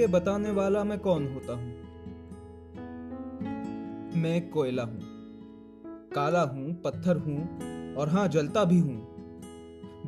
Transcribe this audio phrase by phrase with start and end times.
[0.00, 1.74] ये बताने वाला मैं कौन होता हूँ?
[4.22, 5.00] मैं कोयला हूँ।
[6.14, 7.40] काला हूँ, पत्थर हूँ
[7.94, 9.10] और हाँ, जलता भी हूँ।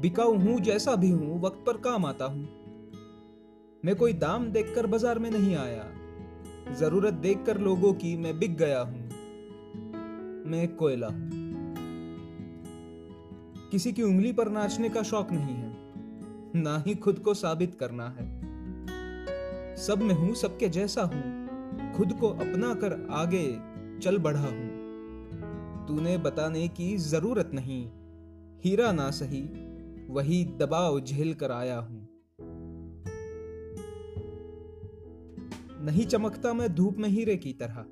[0.01, 2.49] बिकाऊ हूँ जैसा भी हूँ, वक्त पर काम आता हूँ।
[3.85, 5.85] मैं कोई दाम देखकर बाज़ार में नहीं आया।
[6.75, 9.09] ज़रूरत देखकर लोगों की मैं बिक गया हूँ।
[10.47, 11.31] मैं कोयला हूँ।
[13.71, 15.73] किसी की उंगली पर नाचने का शौक नहीं है।
[16.63, 18.52] ना ही खुद को साबित करना है।
[19.87, 21.43] सब में हूँ, सबके जैसा हूँ।
[21.95, 23.59] खुद को अपना कर आगे
[23.99, 24.83] चल बढ़ा हूँ।
[25.89, 27.91] तूने बताने की ज़रूरत नहीं।
[28.65, 29.43] हीरा ना सही,
[30.11, 32.09] वही दबाव झेल कर आया हूँ।
[35.85, 37.85] नहीं चमकता मैं धूप में हीरे की तरह।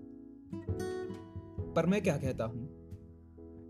[1.73, 2.69] पर मैं क्या कहता हूँ?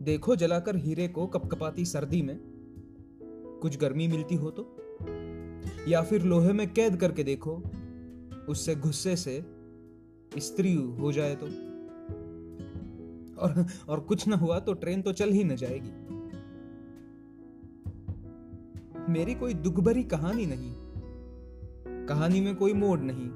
[0.03, 2.39] देखो जलाकर हीरे को कपकपाती सर्दी में।
[3.63, 4.77] कुछ गर्मी मिलती हो तो?
[5.89, 7.63] या फिर लोहे में कैद करके देखो।
[8.51, 9.45] उससे गुस्से से
[10.39, 11.47] स्त्री हो जाए तो।
[13.41, 16.21] और और कुछ ना हुआ तो ट्रेन तो चल ही न जाएगी।
[19.13, 20.75] मेरी कोई दुखभरी कहानी नहीं।
[22.07, 23.31] कहानी में कोई मोड़ नहीं।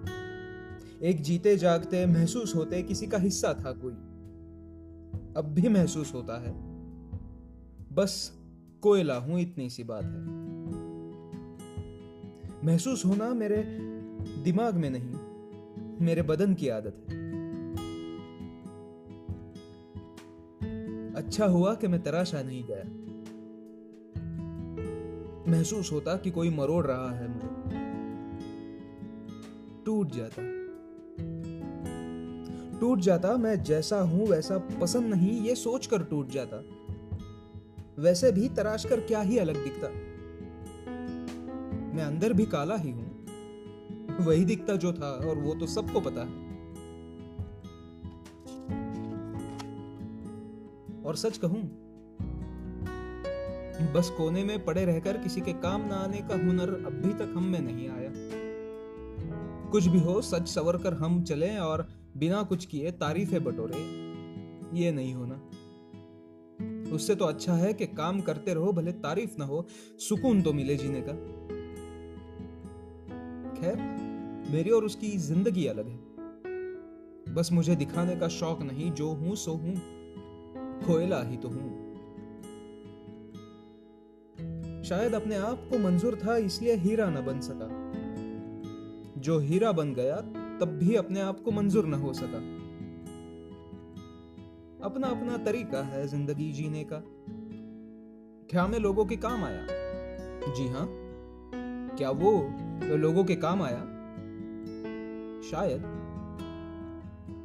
[1.03, 3.93] एक जीते जागते महसूस होते किसी का हिस्सा था कोई।
[5.37, 6.53] अब भी महसूस होता है।
[7.95, 8.33] बस
[8.83, 10.45] कोयला हूँ इतनी सी बात है।
[12.65, 13.63] महसूस होना मेरे
[14.45, 15.15] दिमाग में नहीं,
[16.07, 17.25] मेरे बदन की आदत है।
[21.15, 22.85] अच्छा हुआ कि मैं तराशा नहीं गया।
[25.51, 27.49] महसूस होता कि कोई मरोड़ रहा है मुझे।
[29.85, 30.43] टूट जाता।
[32.81, 36.63] टूट जाता, मैं जैसा हूँ वैसा पसंद नहीं, ये सोचकर टूट जाता।
[37.99, 39.89] वैसे भी तराश कर क्या ही अलग दिखता।
[41.97, 43.14] मैं अंदर भी काला ही हूँ।
[44.21, 46.43] वही दिखता जो था, और वो तो सबको पता है।
[51.03, 51.63] और सच कहूँ,
[53.95, 57.45] बस कोने में पड़े रहकर किसी के काम ना आने का हुनर अभी तक हम
[57.45, 58.13] में नहीं आया।
[59.71, 61.87] कुछ भी हो सच सवर कर हम चले और
[62.17, 63.79] बिना कुछ किए तारीफे बटोरे,
[64.81, 65.41] ये नहीं होना।
[66.95, 69.67] उससे तो अच्छा है कि काम करते रहो, भले तारीफ़ ना हो,
[69.99, 71.13] सुकून तो मिले जीने का।
[73.65, 73.77] खैर,
[74.53, 79.53] मेरी और उसकी ज़िंदगी अलग है। बस मुझे दिखाने का शौक नहीं, जो हूँ, सो
[79.53, 79.75] हूँ।
[80.87, 81.85] कोयला ही तो हूँ।
[84.85, 87.69] शायद अपने आप को मंजूर था, इसलिए हीरा न बन सका।
[89.21, 90.17] जो हीरा बन गया,
[90.61, 92.39] तब भी अपने आप को मंजूर न हो सका।
[94.85, 97.03] अपना अपना तरीका है ज़िंदगी जीने का।
[98.51, 99.67] क्या मैं लोगों के काम आया?
[100.55, 100.89] जी हाँ।
[101.99, 103.81] क्या वो लोगों के काम आया।
[105.51, 105.83] शायद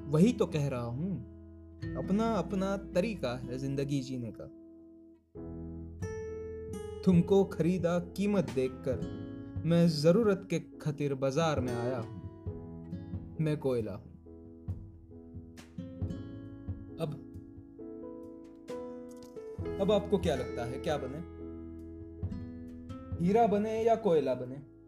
[0.08, 1.18] वही तो कह रहा हूँ।
[1.96, 4.46] अपना अपना तरीका है ज़िंदगी जीने का।
[7.06, 9.00] तुमको खरीदा कीमत देखकर
[9.66, 14.10] मैं ज़रूरत के खातिर बाज़ार में आया हूँ। मैं कोयला हूँ।
[17.02, 17.26] अब
[19.82, 21.20] अब आपको क्या लगता है, क्या बने?
[23.26, 24.79] हीरा बने या कोयला बने?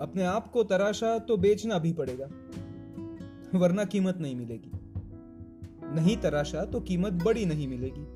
[0.00, 2.26] अपने आप को तराशा तो बेचना भी पड़ेगा।
[3.58, 4.70] वरना कीमत नहीं मिलेगी।
[5.94, 8.06] नहीं तराशा तो कीमत बड़ी नहीं मिलेगी।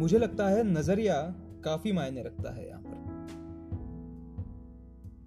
[0.00, 1.34] मुझे लगता है नज़रिया
[1.64, 2.98] काफ़ी मायने रखता है यहाँ पर।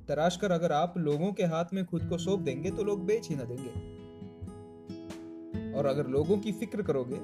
[0.07, 3.29] तराश कर अगर आप लोगों के हाथ में खुद को सौंप देंगे तो लोग बेच
[3.29, 3.72] ही ना देंगे।
[5.73, 7.17] और अगर लोगों की फ़िक्र करोगे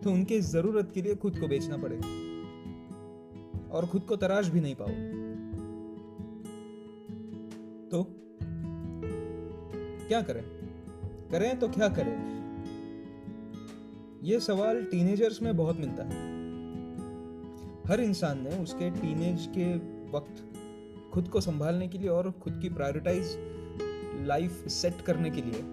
[0.00, 2.29] तो उनके ज़रूरत के लिए खुद को बेचना पड़ेगा।
[3.72, 5.30] और खुद को तराश भी नहीं पाओगे
[7.90, 8.06] तो?
[10.08, 10.44] क्या करें?
[11.30, 12.40] करें तो क्या करें?
[14.24, 16.30] यह सवाल टीनेजर्स में बहुत मिलता है।
[17.88, 19.74] हर इंसान ने उसके टीनेज के
[20.10, 20.46] वक्त
[21.12, 23.36] खुद को संभालने के लिए और खुद की प्रायोरिटाइज
[24.26, 25.64] लाइफ सेट करने के लिए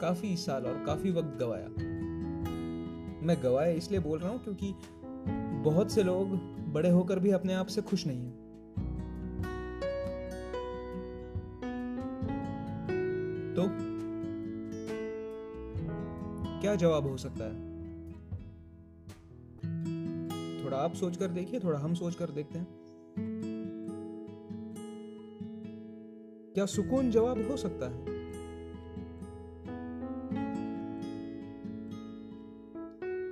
[0.00, 1.68] काफ़ी साल और काफ़ी वक्त गवाया।
[3.26, 4.74] मैं गवाया इसलिए बोल रहा हूँ क्योंकि
[5.64, 6.28] बहुत से लोग
[6.72, 8.42] बड़े होकर भी अपने आप से खुश नहीं हैं।
[13.56, 13.62] तो
[16.60, 17.72] क्या जवाब हो सकता है?
[20.64, 22.68] थोड़ा आप सोचकर देखिए, थोड़ा हम सोचकर देखते हैं।
[26.54, 28.22] क्या सुकून जवाब हो सकता है?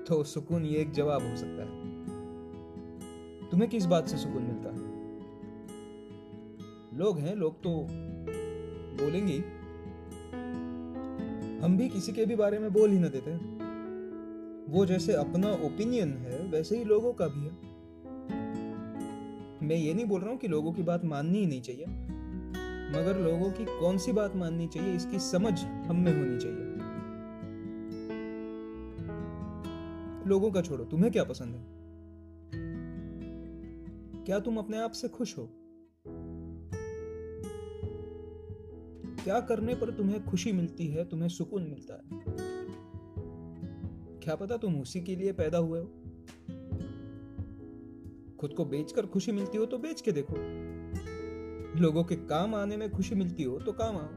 [0.05, 1.80] तो सुकून ये एक जवाब हो सकता है।
[3.51, 4.91] तुम्हें किस बात से सुकून मिलता है?
[6.99, 7.87] लोग हैं, लोग तो
[9.05, 9.39] बोलेंगे
[11.65, 13.31] हम भी किसी के भी बारे में बोल ही ना देते।
[14.73, 17.71] वो जैसे अपना ओपिनियन है, वैसे ही लोगों का भी है।
[19.63, 21.87] मैं ये नहीं बोल रहा हूँ कि लोगों की बात माननी ही नहीं चाहिए।
[22.97, 26.71] मगर लोगों की कौन सी बात माननी चाहिए, इसकी समझ हम में होनी चाहिए।
[30.29, 31.80] लोगों का छोड़ो, तुम्हें क्या पसंद है?
[34.31, 35.51] क्या तुम अपने आप से खुश हो?
[39.25, 42.23] क्या करने पर तुम्हें खुशी मिलती है, तुम्हें सुकून मिलता है?
[44.21, 45.87] क्या पता तुम उसी के लिए पैदा हुए हो?
[48.41, 50.35] खुद को बेचकर खुशी मिलती हो तो बेच के देखो।
[51.81, 54.09] लोगों के काम आने में खुशी मिलती हो तो काम आओ।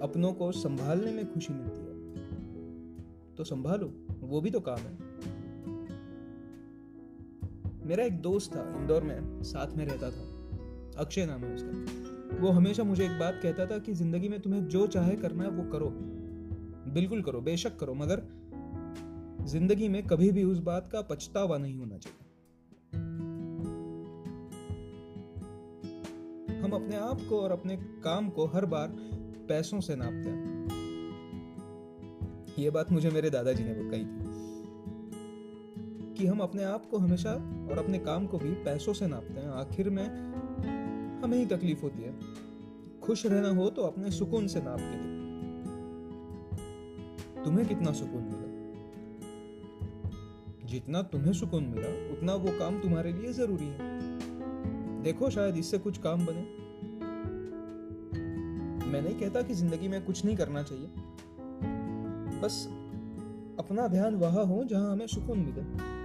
[0.00, 1.98] अपनों को संभालने में खुशी मिलती है।
[3.34, 5.07] तो संभालो, वो भी तो काम है।
[7.88, 10.24] मेरा एक दोस्त था इंदौर में, साथ में रहता था।
[10.98, 14.68] अक्षय नाम है उसका। वो हमेशा मुझे एक बात कहता था कि ज़िंदगी में तुम्हें
[14.68, 15.88] जो चाहे करना है वो करो।
[16.92, 18.22] बिल्कुल करो, बेशक करो, मगर
[19.46, 22.24] ज़िंदगी में कभी भी उस बात का पछतावा नहीं होना चाहिए।
[26.62, 28.88] हम अपने आप को और अपने काम को हर बार
[29.48, 30.68] पैसों से नापते हैं।
[32.58, 34.47] ये बात मुझे मेरे दादाजी ने कही थी।
[36.18, 37.30] कि हम अपने आप को हमेशा
[37.70, 40.04] और अपने काम को भी पैसों से नापते हैं। आखिर में
[41.22, 42.14] हमें ही तकलीफ़ होती है।
[43.02, 45.18] खुश रहना हो तो अपने सुकून से नाप के
[47.26, 48.48] देखो तुम्हें कितना सुकून मिला?
[50.66, 53.98] जितना तुम्हें सुकून मिला, उतना वो काम तुम्हारे लिए ज़रूरी है।
[55.02, 56.42] देखो शायद इससे कुछ काम बने।
[58.88, 60.86] मैं नहीं कहता कि ज़िंदगी में कुछ नहीं करना चाहिए।
[62.40, 62.68] बस
[63.58, 65.97] अपना ध्यान वहाँ हो जहाँ हमें सुकून मिले।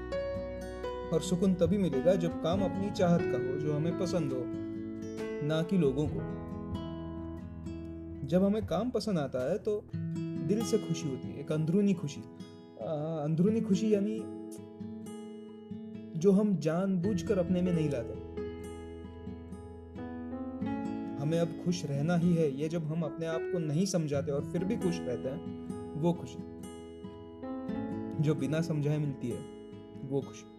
[1.13, 4.43] और सुकून तभी मिलेगा जब काम अपनी चाहत का हो, जो हमें पसंद हो,
[5.47, 6.19] ना कि लोगों को।
[8.27, 9.81] जब हमें काम पसंद आता है तो
[10.47, 12.21] दिल से खुशी होती है, एक अंदरूनी खुशी।
[12.81, 14.17] अंदरूनी खुशी यानी
[16.19, 18.13] जो हम जानबूझकर अपने में नहीं लाते।
[21.21, 24.45] हमें अब खुश रहना ही है, ये जब हम अपने आप को नहीं समझाते और
[24.45, 26.39] फिर भी खुश रहते हैं, वो खुशी।
[28.23, 29.39] जो बिना समझाए मिलती है,
[30.03, 30.52] वो खुशी।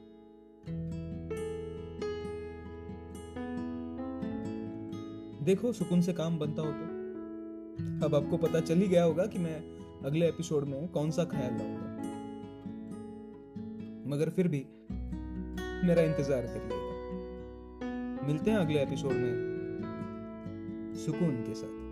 [5.44, 6.94] देखो, सुकून से काम बनता हो तो।
[8.06, 11.52] अब आपको पता चल ही गया होगा कि मैं अगले एपिसोड में कौन सा ख्याल
[11.54, 11.94] लाऊँगा।
[14.10, 14.66] मगर फिर भी,
[15.86, 16.94] मेरा इंतज़ार करिएगा।
[18.26, 19.54] मिलते हैं अगले एपिसोड में
[21.06, 21.83] सुकून के साथ।